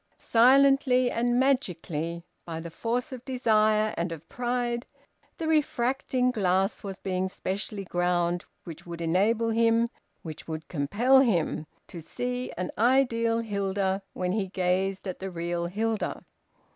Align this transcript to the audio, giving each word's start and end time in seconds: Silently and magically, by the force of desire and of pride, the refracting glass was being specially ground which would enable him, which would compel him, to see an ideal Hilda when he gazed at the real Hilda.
Silently 0.17 1.11
and 1.11 1.39
magically, 1.39 2.23
by 2.43 2.59
the 2.59 2.71
force 2.71 3.11
of 3.11 3.23
desire 3.23 3.93
and 3.95 4.11
of 4.11 4.27
pride, 4.27 4.87
the 5.37 5.47
refracting 5.47 6.31
glass 6.31 6.81
was 6.81 6.97
being 6.97 7.29
specially 7.29 7.83
ground 7.85 8.43
which 8.63 8.83
would 8.83 8.99
enable 8.99 9.49
him, 9.51 9.87
which 10.23 10.47
would 10.47 10.67
compel 10.67 11.19
him, 11.19 11.67
to 11.85 12.01
see 12.01 12.51
an 12.57 12.71
ideal 12.79 13.37
Hilda 13.41 14.01
when 14.13 14.31
he 14.31 14.47
gazed 14.47 15.07
at 15.07 15.19
the 15.19 15.29
real 15.29 15.67
Hilda. 15.67 16.25